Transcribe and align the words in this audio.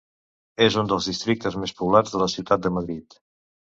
És 0.67 0.77
un 0.83 0.89
dels 0.93 1.11
districtes 1.11 1.59
més 1.67 1.77
poblats 1.83 2.19
de 2.19 2.25
la 2.27 2.33
ciutat 2.39 2.67
de 2.69 2.77
Madrid. 2.81 3.23